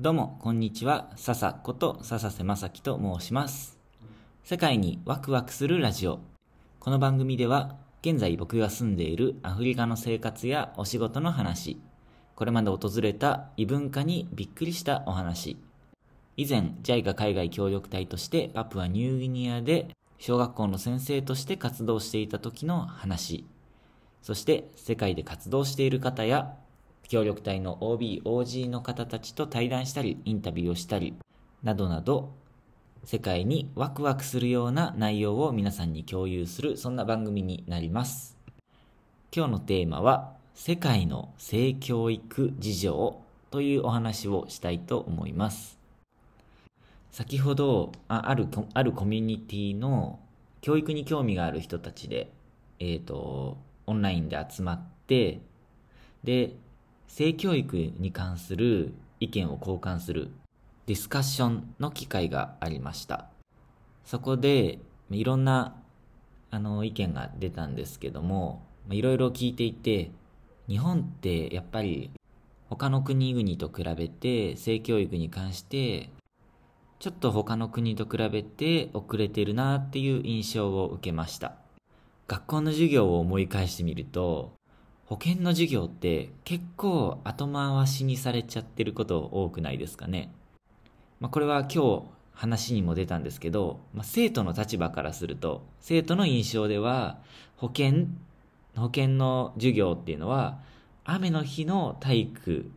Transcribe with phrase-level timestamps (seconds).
[0.00, 1.12] どうも、こんにちは。
[1.14, 3.78] 笹こと笹瀬正樹と申します。
[4.42, 6.18] 世界にワクワクするラジオ。
[6.80, 11.80] この番組では、現在僕が住んでいるアフリカの生活やお仕事の話、
[12.34, 15.58] これまで訪れた異文化にびっくりしたお話、
[16.36, 23.44] 以前 JICA 海外協力隊としてパプアニューギニアで小学校の先生として活動していた時の話、
[24.22, 26.56] そして世界で活動している方や
[27.08, 31.14] 協力隊の OB、OG の方たちと対談したり、インタビューをしたり、
[31.62, 32.32] などなど、
[33.04, 38.36] 世界にワクワクするような内容を皆さんに共有する、そんな番組になります。
[39.34, 45.78] 今日のテーマは、世界の性教育事情というお話をしたいと思います。
[47.10, 50.18] 先ほど、あある、あるコミュニティの
[50.60, 52.32] 教育に興味がある人たちで、
[52.78, 55.40] えっ、と、オンラインで集まって、
[56.24, 56.56] で、
[57.16, 60.32] 性教育に関する意見を交換する
[60.86, 63.26] ディスカッションの機会がありました。
[64.04, 64.80] そこで
[65.12, 65.76] いろんな
[66.50, 70.10] あの意見が出たんですけども、いろいろ聞いていて、
[70.68, 72.10] 日本ってやっぱり
[72.68, 76.10] 他の国々と比べて性教育に関して
[76.98, 81.54] ちょっと他の国と比べて遅れてるなっていう印象を受けました。
[82.26, 84.54] 学校の授業を思い返してみると、
[85.06, 90.32] 保険の授業って結構後回しにされちゃってること多くないですかね？
[91.20, 92.02] まあ、これは今日
[92.32, 97.18] 話にも出たんですけど、まあ、生徒の立場からすると、生徒の印象では
[97.56, 98.06] 保険、
[98.74, 100.58] 保険の授業っていうのは
[101.04, 102.70] 雨の日の体育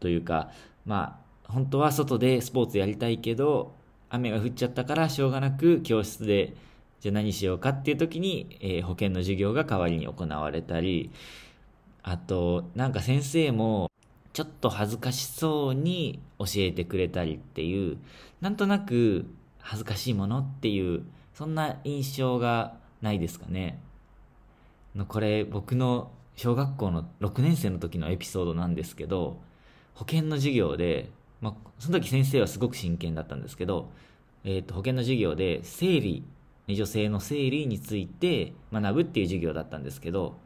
[0.00, 0.50] というか、
[0.84, 3.72] まあ本当は外でスポーツやりたいけど、
[4.10, 6.54] 雨が降っちゃったからしょうがなく教室で
[7.00, 11.10] じゃあ何しようかっていう時に、えー保険の授業が代わりに行われたり、
[12.02, 13.90] あと、なんか先生も、
[14.32, 17.98] ちょっと恥ずかしそうに教えてくれたりっていう、
[18.40, 19.26] なんとなく
[19.58, 21.02] 恥ずかしいものっていう、
[21.34, 23.78] そんな印象がないですかね。
[24.94, 29.38] のこれ、僕の小学校の6年生の時のエピソードなんですけど、
[29.94, 33.90] 保険の授業で、まあ、その時先生はすごく真剣だったんですけど、
[34.44, 36.24] えっ、と、保険の授業で生理、
[36.66, 40.36] 女性の生理について学ぶっていう授業だったんですけど、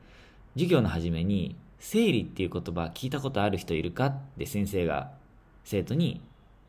[0.54, 5.10] 授業の初めに生理っていう言葉聞いたことある人いるかって先生が
[5.64, 6.20] 生徒に、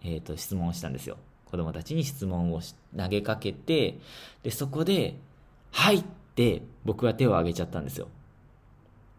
[0.03, 1.18] えー、と質問をしたんですよ。
[1.46, 2.62] 子供たちに質問を
[2.97, 3.97] 投げかけて
[4.44, 5.16] でそこで
[5.72, 6.03] 「はい」っ
[6.35, 8.07] て僕は手を挙げちゃったんですよ。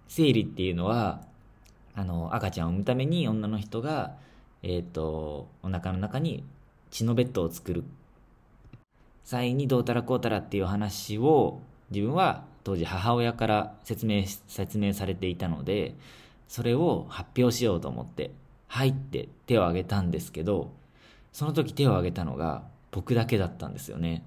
[0.09, 1.22] 生理っていうのは
[1.94, 4.16] あの赤ちゃんを産むために女の人が、
[4.62, 6.44] えー、とお腹の中に
[6.91, 7.84] 血のベッドを作る。
[9.25, 11.60] 際にどうたらこうたらっていう話を
[11.91, 15.94] 自分は当時母親から説明説明されていたので
[16.49, 18.32] それを発表しようと思って
[18.66, 20.72] 「はい」って手を挙げたんですけど
[21.32, 24.25] その時手を挙げたのが僕だけだったんですよね。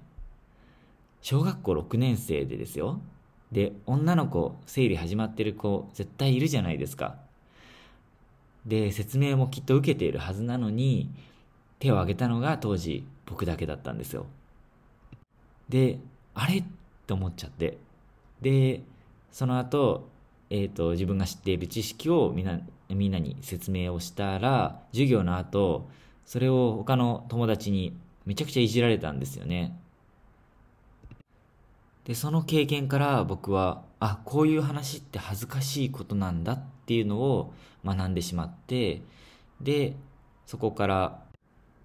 [1.20, 3.02] 小学校6年生でですよ。
[3.52, 7.18] で女の子生理始まってる子絶対いるじゃないですか。
[8.64, 11.10] で説明もきっと受けているはずなのに
[11.78, 14.24] 手を挙げたのが当時僕だけだったんですよ。
[15.68, 15.98] で
[16.32, 16.60] あれ？
[16.60, 16.64] っ
[17.06, 17.89] て思っちゃって。
[18.42, 18.82] で
[19.30, 20.08] その後、
[20.50, 25.88] えー、と自分が知っている知識をみんなみんなに説明をしたら授業の後
[26.24, 27.96] それを他の友達に
[28.26, 29.76] めちゃくちゃいじられたんですよね。
[32.04, 37.52] でその経験から僕はあこういう話って恥ずかしいことなんだっていうのを
[37.84, 39.02] 学んでしまって
[39.60, 39.94] で
[40.46, 41.22] そこから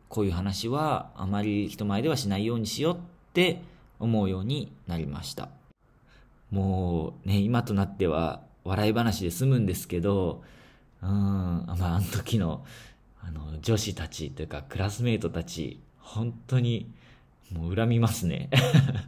[0.08, 2.98] こういう話はあまり人前ではしないようにしようっ
[3.34, 3.62] て
[4.00, 5.50] 思うようになりました。
[6.56, 10.42] もうね今となっては笑い話で済むんですけど
[11.04, 12.64] うんまああの時の
[13.22, 16.90] あの女子たちというかクラスメートたち本当に
[17.52, 18.50] もう恨みますね。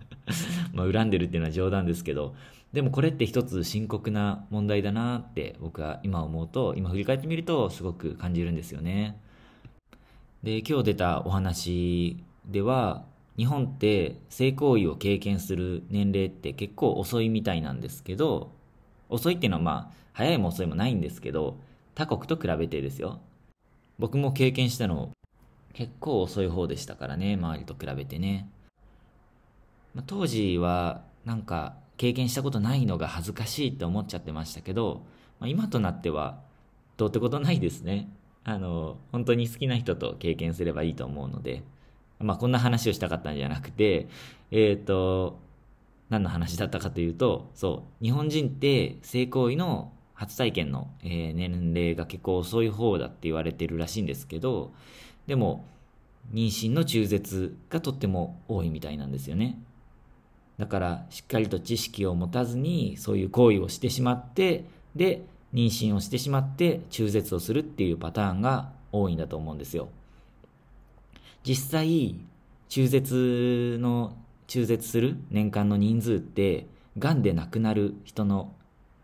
[0.74, 2.36] まあ恨んでるっていうのは冗談ですけど
[2.74, 9.18] でもこれって一つ深刻な問題だなって僕は今思うと今振り返ってみるとすごく感じるんですよね。
[10.44, 13.06] で今日出たお話では
[13.38, 18.52] 日本って性行為を経験する年齢って結構遅いみたいなんですけど
[19.10, 21.58] 遅いっていうのはまあ早いも遅いもないんですけど
[21.94, 23.20] 他国と比べてですよ。
[24.00, 25.10] 僕も経験したの
[25.74, 28.50] 結構遅い方でしたからね周りと比べてね、
[29.96, 35.04] ま、当時はなんか経験したことないのが恥ずかしいって思っちゃってましたけど、
[35.40, 36.40] ま、今となっては
[36.98, 38.10] どうってことないですね。
[38.44, 41.64] あの本当に好きな人と経験すればいいと思うので。
[42.20, 44.08] まあこんな話をしたかったんじゃなくて
[44.52, 45.40] えっ、と
[46.10, 54.74] 何の話だったかというとそう日本人って性行為の初体験の、えー、年齢が結構遅い方だって言われてるらしいんですけど、
[55.28, 55.66] でも、
[56.34, 59.60] 妊娠の中絶がとっても多いみたいなんですよね。
[60.58, 64.66] だから、しっかりと知識を持たずに、そういう行為をしてしまって、
[64.96, 65.24] で、
[65.54, 69.90] 妊娠をしてしまって中絶をするっていうパターンが多いんだと思うんですよ。
[71.48, 72.20] 実際、
[72.68, 74.18] 中絶の、
[74.48, 76.68] 中絶する年間の人数って、
[76.98, 78.54] 癌で亡くなる人の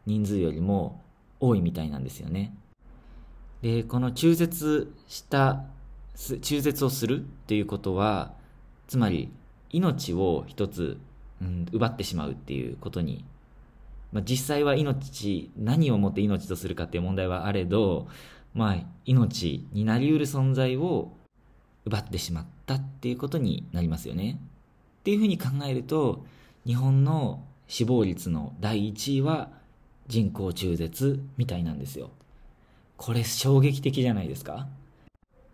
[0.05, 1.01] 人数よりも
[1.39, 2.53] 多いみたいなんですよね。
[3.61, 5.63] で、この中絶した、
[6.41, 8.33] 中絶をするっていうことは、
[8.87, 9.31] つまり
[9.69, 10.97] 命を一つ、
[11.41, 13.23] うん、奪ってしまうっていうことに、
[14.11, 18.09] まあ、実際は命、何をもって命とするかっていう問題はあれど、
[18.53, 18.75] まあ、
[19.05, 21.13] 命になり得る存在を
[21.85, 24.39] 奪ってしまったっていうことになりますよね。
[25.01, 26.25] っていうふうに考えると、
[26.65, 29.49] 日本の死亡率の第1位は
[30.07, 32.11] 人工中絶みたいなんですよ。
[32.97, 34.67] これ衝撃的じゃないですか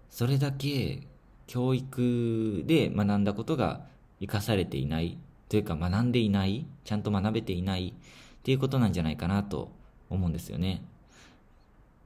[0.09, 1.07] それだけ
[1.47, 3.85] 教育で学んだことが
[4.19, 5.17] 生かされていない
[5.47, 9.71] というか学んでいないちゃんと学べていないっていうことなんじゃないかなと
[10.09, 10.83] 思うんですよね。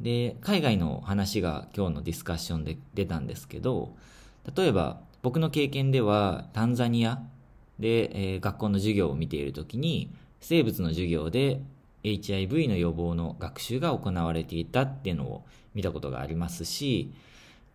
[0.03, 3.95] で、海外の話が今日のディスカッションで出たんですけど、
[4.55, 7.23] 例えば僕の経験ではタンザニア
[7.79, 11.61] で、えー、学校の授業を見ているときに生物の授業で
[12.03, 17.13] HIV の予防の学習が行われていたっていうのを見たことがありますし、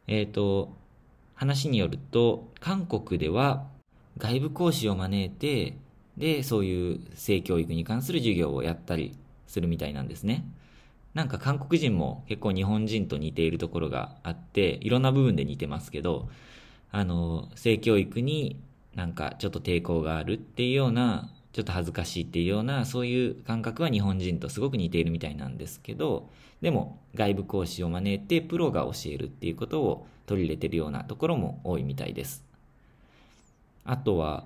[0.07, 0.77] えっ、ー、と、
[1.35, 3.67] 話によると、韓国では
[4.19, 5.79] 外部講師を招いて、
[6.19, 9.17] で、そういう性教育に関する授業をやったり
[9.47, 10.45] するみたいなんですね。
[11.19, 16.29] なんか韓国人も結構日本人と似ているところがあって、いろんな部分で似てますけど、
[16.93, 18.61] あの、性教育に
[18.95, 26.31] なんかちょっと抵抗があるっていうようなちょっと恥ずかしいっていうような、そういう感覚は日本人とすごく似ているみたいなんですけど、
[26.61, 32.45] でも外部講師を招いてプロが教えるっていうことを取り入れてるようなところも多いみたいです。
[33.85, 34.45] あとは、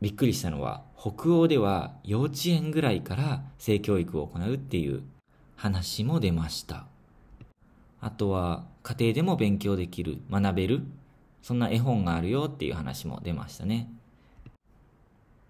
[0.00, 5.04] びっくりしたのは、北欧では幼稚園ぐらいから性教育を行うっていう
[5.58, 6.86] 話も出ました。
[8.00, 10.82] あとは、家庭でも勉強できる、学べる、
[11.42, 13.90] そんな絵本があるよっていう話も出ましたね。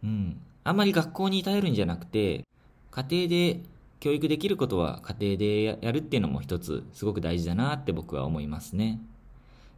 [0.02, 0.40] うん。
[0.64, 2.46] あんまり学校に頼るんじゃなくて、
[2.90, 3.60] 家庭で
[4.00, 9.00] 教育できることは家庭でやるっていうのも一つすごく大事だなって僕は思いますね。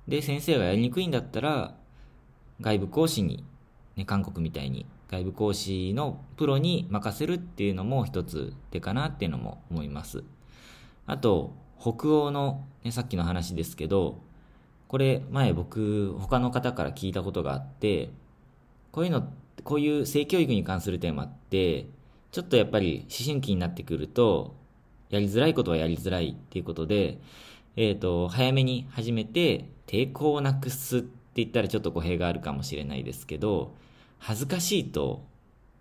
[0.07, 1.75] で、先生がやりにくいんだったら、
[2.61, 3.43] 外部講師に、
[3.97, 10.23] ね、韓国みたいに外部講師のプロに任せるっていうのも一つ手かなっていうのも思います。
[11.07, 14.21] あと、北欧の、ね、さっきの話ですけど、
[14.87, 18.11] これ前僕他の方から聞いたことがあって、
[18.93, 19.29] こういうの
[19.65, 21.87] こういう性教育に関するテーマって、
[22.31, 24.55] ちょっとやっぱり思春期になってくると、
[25.09, 27.19] やりづらいことはやりづらいっていうことで、
[27.75, 33.75] えっ、ー、と、早めに始めて、抵抗をなくすって言ったらちょっと語弊があるかもしれないですけど、
[34.21, 35.27] 恥ずかしいと、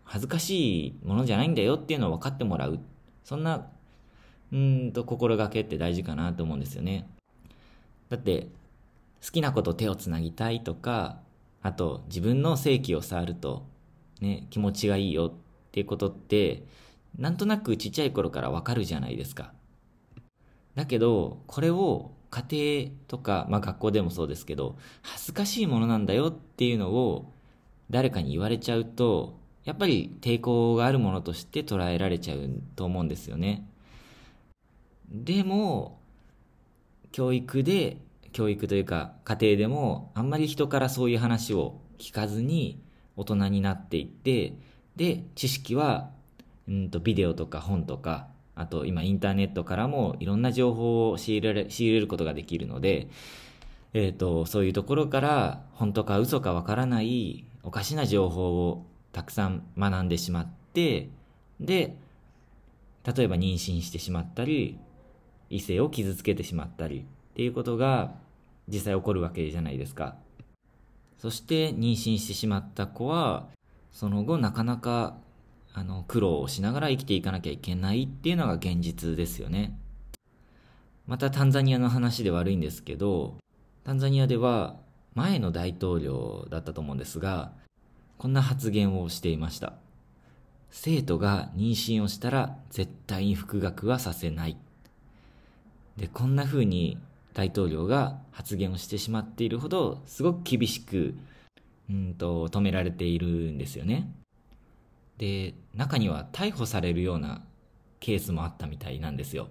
[0.03, 2.79] 恥ずかしいものじゃないんだよっていうのを分かってもらう。
[3.23, 3.67] そんな、
[4.51, 7.07] うんと心がけって大事かなと思うんですよね。
[8.09, 8.47] だって、
[9.23, 11.19] 好きなこと手をつなぎたいとか、
[11.61, 13.67] あと自分の性器を触ると
[14.21, 15.31] ね、気持ちがいいよっ
[15.71, 16.63] ていうことって、
[17.17, 19.53] なんとなくちっちゃい頃からわかるじゃないですか。
[20.75, 27.33] だけど、これを家庭とか、まあ学校でもそうですけど、恥ずかしいものなんだよっていうのを
[27.89, 33.67] 誰かに言われちゃうと、やっぱり抵抗があるものとして捉えられちゃうと思うんですよね。
[35.09, 35.99] でも、
[37.11, 37.97] 教育で、
[38.31, 42.79] 教育というか家庭でもあんまり人からそういう話を聞かずに、
[43.15, 44.53] 大人になっていって、
[44.95, 46.11] で、知識は、
[46.67, 53.07] うんと、ビデオとか本とか、あと今インターネットからもいろんな情報を仕入れ仕入れることができるので、
[53.93, 61.09] えっ、ー、と、そういうところから本当か嘘かわからないおかしな情報をたくさん学んでしまって、
[61.59, 61.95] で、
[63.05, 64.77] 例えば妊娠してしまったり、
[65.49, 68.13] 異性を傷つけてしまったりっていうことが
[68.67, 70.15] 実際起こるわけじゃないですか。
[71.17, 73.47] そして妊娠してしまった子は、
[73.91, 75.17] その後なかなか、
[75.73, 79.77] あの、苦労をしながら生きていかなきゃいけないっていうのが現実ですよね。
[81.07, 83.35] またタンザニアの話で悪いんですけど、
[83.83, 84.77] タンザニアでは
[85.19, 87.51] 前の大統領だったと思うんですが、
[88.17, 89.73] こんな発言をしていました。
[90.71, 94.55] 生徒が妊娠をしたら絶対に復学はさせない。
[95.97, 96.97] で、こんな風に
[97.33, 101.15] 大統領が発言をしてしまっているほど、すごく厳しく、
[101.89, 104.09] うんと、止められているんですよね。
[105.17, 107.43] で、中には逮捕されるような
[107.99, 109.49] ケースもあったみたいなんですよ。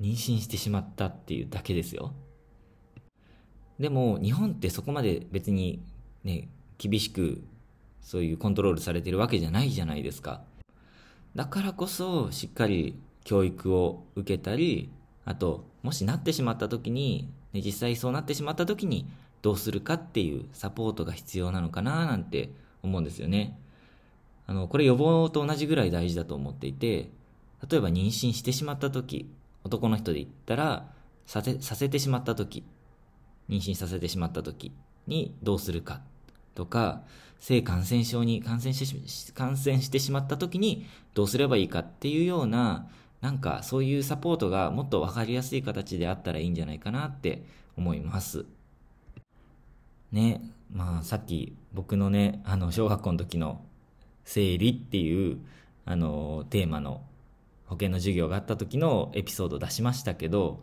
[0.00, 2.12] 妊娠してしまったっていうだけですよ。
[3.78, 5.80] でも日本ってそこまで別に
[6.24, 7.42] ね、厳しく
[8.02, 10.42] そういうコントロールされてるわけじゃないじゃないですか。
[11.34, 14.90] だからこそしっかり教育を受けたり、
[15.24, 19.06] あと、もしなってしまった時に、ね、実際そうなってしまった時に
[19.42, 22.50] どうするかっていうサポートが必要なのかななんて
[22.82, 23.58] 思うんですよね。
[24.46, 27.10] あの、これ予防と同じぐらい大事だと思っていて、
[27.70, 29.30] 例えば妊娠してしまった時、
[29.64, 30.90] 男の人で言ったら、
[31.26, 32.64] させ、させてしまった時、
[33.48, 34.72] 妊娠させてしまった時
[35.06, 36.00] にどうするか
[36.54, 37.02] とか、
[37.40, 42.88] 性感染症に感染して感染してしまった時にどうすればいいかっていうような、
[43.20, 47.42] なんかそういうサポートがもっとわかりやすい形であったらいいんじゃないかなって
[47.76, 48.44] 思います。
[50.10, 50.40] ね、
[50.72, 53.64] まあさっき僕のね、あの小学校の時の
[54.24, 55.38] 生理っていう
[55.84, 57.02] あのテーマの
[57.66, 60.62] 保険の授業があった時のエピソード出しましたけど、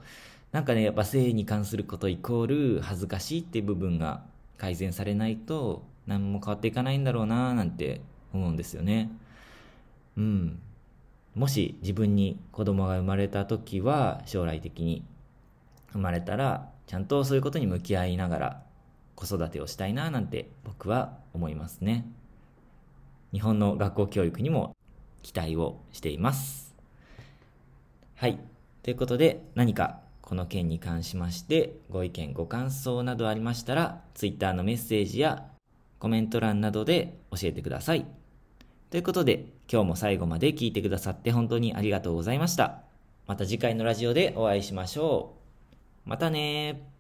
[0.56, 4.24] なんかね、やっぱ性に関することイコール恥ずかしいって部分が
[4.58, 8.00] 改善されないと何も変わっていかないんだろうななんて
[8.32, 9.12] 思うんですよね。
[10.16, 10.60] うん。
[11.36, 15.04] もし自分に子供が生まれた時は将来的に
[15.92, 18.64] 生まれたらちゃんとそういうことに向き合いながら
[19.16, 22.06] 子育てをしたいななんて僕は思いますね。
[23.34, 24.74] 日本の学校教育にも
[25.22, 26.74] 期待をしています。
[28.16, 28.40] はい。
[28.84, 35.46] ということで何かこの件に関しましてご意見ご感想などありましたら Twitter のメッセージや
[36.00, 38.06] コメント欄などで教えてください。
[38.90, 42.82] ということで今日も最後まで聞いてくださって本当にありがとうございました。
[43.28, 45.36] また次回のラジオでお会いしましょ
[46.06, 46.10] う。
[46.10, 46.95] またね